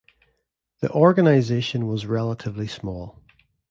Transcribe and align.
The 0.79 0.89
organization 0.89 1.85
was 1.85 2.07
relatively 2.07 2.65
small. 2.65 3.21